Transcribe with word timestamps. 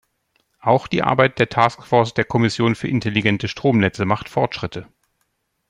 Auch 0.61 0.87
die 0.87 1.03
Arbeit 1.03 1.37
der 1.37 1.47
Task 1.49 1.85
Force 1.85 2.15
der 2.15 2.25
Kommission 2.25 2.73
für 2.73 2.87
intelligente 2.87 3.47
Stromnetze 3.47 4.03
macht 4.05 4.29
Fortschritte. 4.29 4.87